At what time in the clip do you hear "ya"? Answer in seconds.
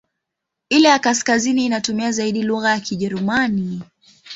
0.89-0.99, 2.69-2.79